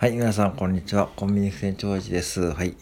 [0.00, 1.08] はい、皆さん、こんにちは。
[1.16, 2.52] コンビニ店長寺です。
[2.52, 2.76] はい。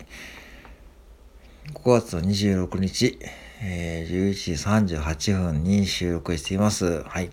[1.73, 3.19] 5月の26日、
[3.63, 7.05] えー、11時38分に収録しています。
[7.05, 7.31] はい。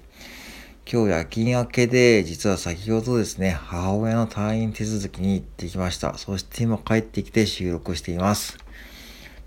[0.90, 6.18] 今日夜勤明けで、実は先ほどですね、母親の退院手続きに行ってきました。
[6.18, 8.58] そして今帰ってきて収録しています。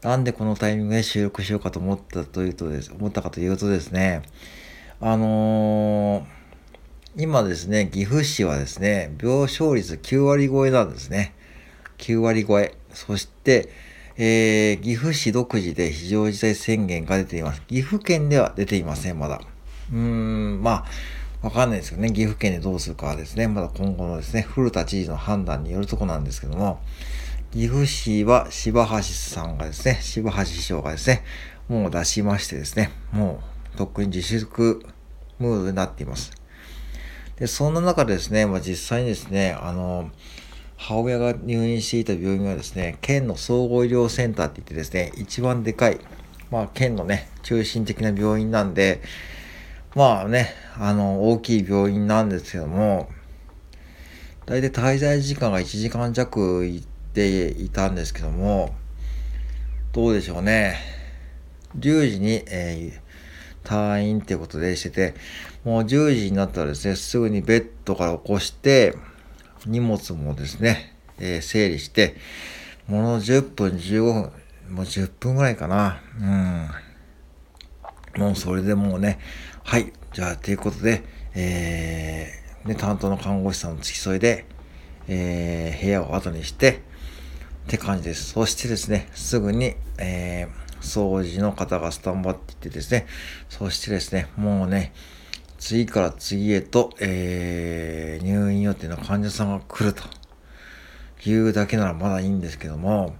[0.03, 4.21] なんでこのタイミングで収録しようかと思ったというとです、思ったかというとですね、
[5.01, 6.36] あのー
[7.19, 11.33] 今ですね、岐阜市はですね、病床率9割超えなんですね。
[11.97, 12.75] 9割超え。
[12.93, 13.71] そして、
[14.19, 17.63] えー、岐阜市独自で非常事態宣言が出ています。
[17.69, 19.41] 岐阜県では出ていません、まだ。
[19.91, 20.85] うーん、ま
[21.43, 22.11] あ、わかんないですよね。
[22.11, 26.83] 岐阜県でどうするかはですね、まだ今後のですね、古田知事の判断によるとこなんですけども、
[27.51, 31.25] 岐阜市は柴橋さんがですね、柴橋市長がですね、
[31.71, 33.41] もう出しましてですね、も
[33.75, 34.85] う、とっくに自粛
[35.39, 36.31] ムードになっています。
[37.37, 40.11] で、そんな中ですね、まあ、実際にですね、あの、
[40.77, 46.01] 母親が入院していた病院はですね、県の総合医療センターって言ってですね、一番でかい、
[46.51, 49.03] まあ、県のね、中心的な病院なんで、
[49.95, 53.11] まあね、あの、大きい病院なんですけども、
[54.47, 58.75] 大体滞在時間が1時間弱いっていたんですけども、
[59.93, 60.77] どうでしょうね。
[61.79, 63.06] 10時に、えー
[63.67, 65.15] 退院ってことでしてて、
[65.65, 68.97] もう10時になったらですね、すぐにベッドから起こして、
[69.67, 72.15] 荷物もですね、えー、整理して、
[72.87, 74.15] もの10分、15分、
[74.71, 76.01] もう10分ぐらいかな。
[78.17, 78.23] うん。
[78.23, 79.19] もうそれでもうね、
[79.65, 81.03] はい、じゃあ、ということで、
[81.35, 84.47] えー、ね、担当の看護師さんの付き添いで、
[85.09, 86.83] えー、部屋を後にして、
[87.67, 88.31] って感じです。
[88.31, 93.07] そしてですね、すぐに、えー、掃除の方がスタンバっていってですね、
[93.49, 94.93] そしてですね、もうね、
[95.59, 100.03] 次から次へと、えー、入院予定の患者さんが来ると。
[101.25, 103.15] いうだけならまだいいんですけども、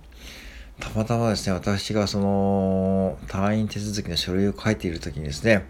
[0.81, 5.67] たまたまですね、私がその退院手続きの書類を書いている時にですね、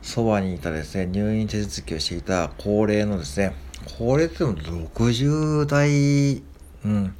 [0.00, 3.54] そばにいたですね、入院手続きをしていた高齢のですね、
[3.98, 6.42] 高齢って言っても60代、
[6.84, 7.14] うん、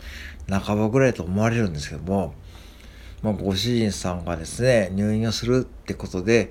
[0.48, 2.34] 半ばぐらいと思われるんですけども、
[3.22, 6.50] まあ、ご主人さんがですね、入院をするってことで、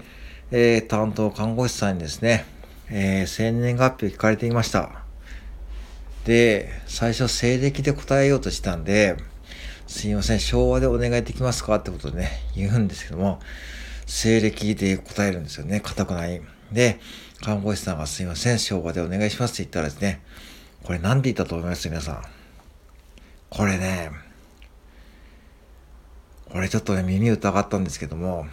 [0.52, 2.46] えー、担当看護師さんにですね、
[2.90, 5.04] えー、生年月日を聞かれていました。
[6.26, 9.16] で、最初西暦で答えようとしたんで、
[9.88, 13.40] すいません、昭和でお願いできますかってことでね、言うんですけども、
[14.06, 16.42] 西暦で答えるんですよね、硬くない。
[16.74, 17.00] で、
[17.42, 20.22] 看護師さんがすいません、昭和でお願いしますって言ったらですね、
[20.84, 21.90] これ何て言ったと思います？
[21.90, 22.22] 皆さん。
[23.50, 24.12] これね、
[26.50, 28.48] これちょっとね、耳疑ったんですけども、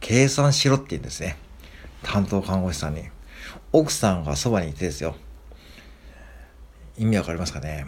[0.00, 1.36] 計算しろって言うんですね。
[2.02, 3.04] 担当看護師さんに。
[3.72, 5.16] 奥さんがそばにいてですよ。
[6.96, 7.86] 意味わかりますかね？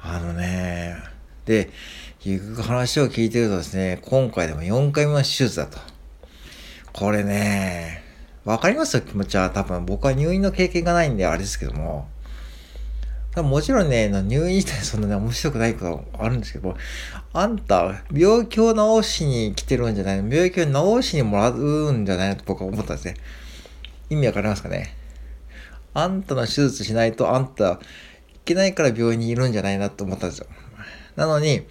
[0.00, 0.96] あのね、
[1.44, 1.70] で、
[2.24, 5.78] いう話を聞いてるとですね、今回でも4回目の手術だと。
[6.92, 8.02] これね、
[8.44, 9.50] わかりますよ、気持ちは。
[9.50, 12.08] 多分僕は入院の経験がないんであれですけども。
[13.34, 16.76] 多分もちろんね、入院自体そんなね、面白くないことあるんですけど、
[17.32, 20.32] あんた、病気を治しに来てるんじゃないの？
[20.32, 22.36] 病気を治しにもらうんじゃないの？
[22.36, 23.16] と僕は思ったんですね。
[24.08, 24.94] 意味わかりますかね？
[25.94, 27.78] あんたの手術しないと、あんた、い
[28.44, 29.90] けないから病院にいるんじゃないな？
[29.90, 30.46] と思ったんですよ。
[31.16, 31.66] なのに、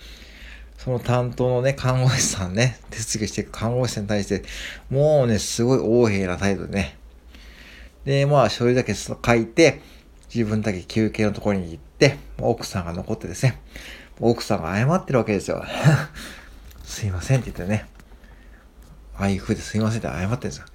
[0.77, 4.43] その担当のね、看護師さんね、手続きしていく看護師さんに対して、
[4.89, 6.97] もうね、すごい横柄な態度でね。
[8.03, 9.79] で、まあ、書類だけ書いて、
[10.33, 13.61] 自分だけ休憩のところに行って、奥さんが残ってですね、
[14.19, 15.63] 奥さんが謝ってるわけですよ。
[16.83, 17.85] すいませんって言ってね、
[19.15, 20.65] ああいう風ですいませんって謝ってるんですよ。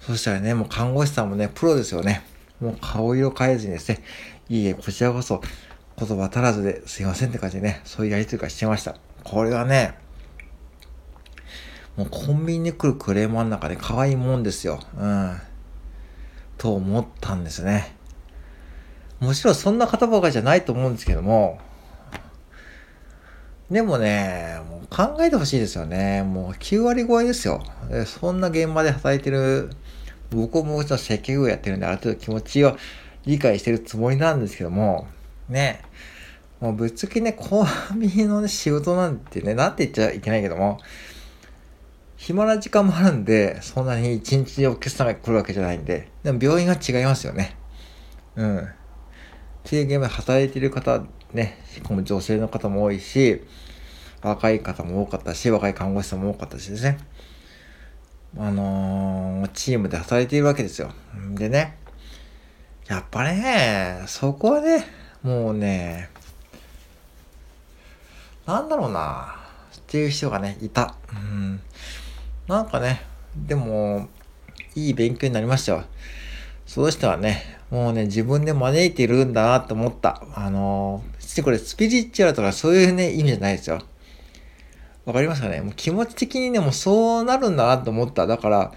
[0.00, 2.22] そしたらね、もう看護師さんもね、プロですよね。
[2.60, 4.02] もう顔色変えずにですね、
[4.48, 5.42] いいえ、こちらこそ
[5.98, 8.96] 言葉足らずですいませんって感じでね、そういうやりとりがしてました。
[9.24, 9.94] これはね、
[11.96, 14.80] もうコンビニに来るクレーマーの中で可愛いもんですよ。
[14.98, 15.40] うん。
[16.56, 17.96] と思ったんですね。
[19.20, 21.58] もちろんそんな方ばかりじゃないと思うんですけども、
[23.70, 26.22] でもね、もう考えてほしいですよね。
[26.22, 27.62] もう9割超えですよ。
[28.06, 29.70] そんな現場で働いてる、
[30.30, 32.76] 僕ももちろん接客業やってるんで、ある程度気持ちを
[33.24, 35.08] 理解してるつもりなんですけども、
[35.48, 35.82] ね、
[36.60, 40.78] もうぶっつけね、コンビニの、ね、仕事なんてね、なんて言っちゃいけないけども、
[42.16, 47.56] 暇な時間もあるんで、そんなに一日お客さんが来るわけじゃないんで、でも病院が違いますよね。
[48.36, 48.68] うん。
[49.66, 51.02] っていう現場で働いている方、
[51.32, 53.42] ね、しかも女性の方も多いし、
[54.22, 56.98] 若い方も多かったし、若い看護師さんも多かったしですね。
[58.38, 60.92] あのー、チームで働いているわけですよ。
[61.34, 61.78] でね、
[62.86, 64.86] やっぱね、そこはね、
[65.24, 66.10] もうね、
[68.46, 69.34] なんだろうな、
[69.76, 70.94] っていう人がね、いた。
[71.12, 71.60] うん。
[72.46, 73.02] なんかね、
[73.34, 74.08] でも、
[74.76, 75.84] いい勉強になりましたよ。
[76.66, 80.22] そうしたらね、もうね、自分で招いてるんだなって思った。
[80.34, 83.80] あのー、これスピリチュアルとかそういうね、意味じゃないですよ。
[85.04, 85.60] わかりますかね？
[85.60, 88.26] もう気持ち的にね、もうそうなるんだなって思った。
[88.26, 88.72] だから、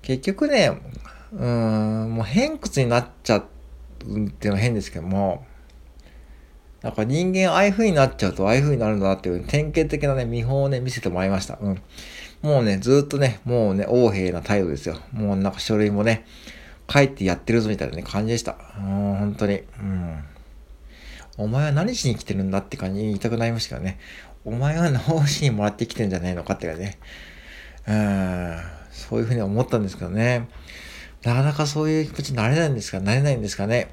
[0.00, 0.72] 結局ね、
[1.34, 5.44] うーん、もう偏屈になっちゃうっていうのは変ですけども、
[6.80, 11.58] なんか人間ああいう風になっちゃうとああいう風になるんだなっていう典型的なね、見本をね、見せてもらいました。
[11.60, 11.82] うん。
[12.40, 14.98] もうね、ずっとね、もうね、横柄な態度ですよ。
[15.12, 16.24] もうなんか書類もね、
[16.90, 18.56] 書いてやってるぞみたいな、感じでした。
[18.78, 19.62] もう本当に。
[19.80, 20.24] うん。
[21.36, 23.98] お前は何しに来てるんだって感じに言いたくなりましたけどね。
[24.44, 26.98] お前は脳死にもらってきてんじゃないのかってかね。
[27.86, 28.56] うん。
[28.90, 30.48] そういうふうに思ったんですけどね。
[31.22, 33.88] なかなかそういう気持ちになれないんですかなれないんですかね。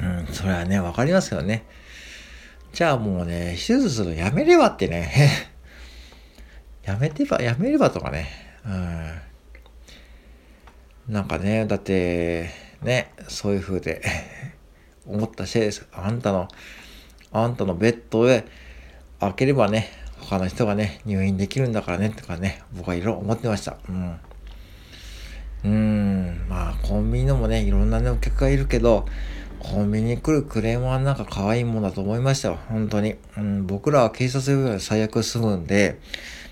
[0.00, 1.64] うん、それはね、わかりますけどね。
[2.72, 5.12] じゃあもうね、手術するのやめればってね。
[6.84, 8.28] やめてば、やめればとかね。
[8.64, 9.27] うん。
[11.08, 12.50] なんかね、だって、
[12.82, 14.02] ね、そういう風で
[15.08, 15.86] 思ったせいです。
[15.90, 16.48] あんたの、
[17.32, 18.44] あんたのベッドへ
[19.18, 19.88] 開ければね、
[20.20, 23.78] 他の人がね、入院できるんだからね、とかね、僕はいろいろ思ってました。
[23.88, 24.20] うん。
[25.64, 29.06] うん、まあ、コンビニのもね、いろんなね、お客がいるけど、
[29.60, 32.58] コンビニに来るクレームはなんか可愛いもんだと思いましたよ。
[32.68, 33.16] 本当に。
[33.36, 35.98] うん、僕らは警察呼びで最悪済むんで、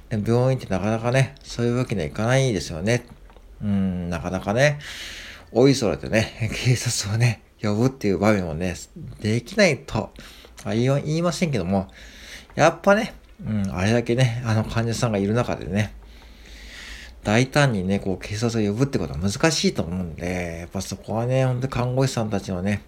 [0.09, 3.05] で病院ってなかなかね、そういうわけにはいかないですよね。
[3.63, 4.79] うん、なかなかね、
[5.53, 8.75] おいそれでね、 警察をね、呼ぶっていう場面もね、
[9.21, 10.13] できないと
[10.65, 11.89] は言いませんけども、
[12.55, 13.15] やっぱね、
[13.45, 15.95] うん、あれだけね、あの患者さんがいる中でね、
[17.23, 22.83] 大胆にね、こう警察を呼ぶってことは難しいと思うんで、やっぱそこはね、ほんと看護師さんたちのね、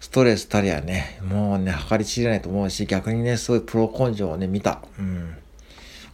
[0.00, 4.80] ストレスたりはね、もうね、計り知れないと思うし、逆にね、すごいプロ根性をね、見た。
[4.98, 5.36] うん。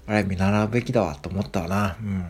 [0.06, 1.96] あれ見習うべきだわと思ったわな。
[2.00, 2.26] うん。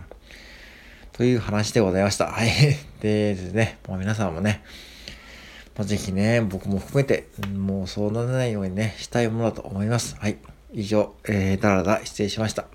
[1.13, 2.29] という話でございました。
[2.29, 2.49] はい。
[3.01, 4.63] でですね、もう皆さんもね、
[5.77, 10.17] まあ、ぜひね、僕も含めて、もうそうならないようにね、したいものだと思います。
[10.19, 10.39] はい。
[10.73, 12.67] 以上、えー、だらだ失礼しました。